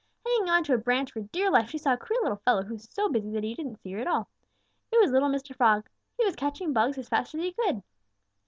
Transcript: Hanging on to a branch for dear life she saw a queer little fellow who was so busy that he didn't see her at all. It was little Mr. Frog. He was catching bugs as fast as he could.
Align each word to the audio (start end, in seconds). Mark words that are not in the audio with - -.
Hanging 0.25 0.49
on 0.49 0.63
to 0.63 0.73
a 0.73 0.79
branch 0.79 1.11
for 1.11 1.21
dear 1.21 1.51
life 1.51 1.69
she 1.69 1.77
saw 1.77 1.93
a 1.93 1.97
queer 1.97 2.17
little 2.23 2.39
fellow 2.43 2.63
who 2.63 2.73
was 2.73 2.89
so 2.89 3.07
busy 3.07 3.29
that 3.33 3.43
he 3.43 3.53
didn't 3.53 3.75
see 3.83 3.91
her 3.93 3.99
at 3.99 4.07
all. 4.07 4.27
It 4.91 4.99
was 4.99 5.11
little 5.11 5.29
Mr. 5.29 5.55
Frog. 5.55 5.87
He 6.17 6.25
was 6.25 6.35
catching 6.35 6.73
bugs 6.73 6.97
as 6.97 7.07
fast 7.07 7.35
as 7.35 7.41
he 7.41 7.51
could. 7.53 7.83